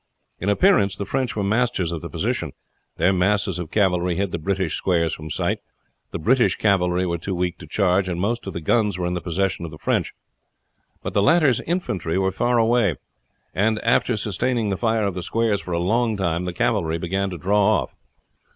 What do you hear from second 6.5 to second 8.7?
cavalry were too weak to charge, and most of the